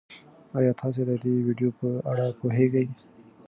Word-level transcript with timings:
ایا 0.57 0.71
تاسي 0.81 1.01
د 1.09 1.11
دې 1.23 1.33
ویډیو 1.47 1.69
په 1.79 1.87
اړه 2.11 2.25
پوهېږئ؟ 2.39 2.85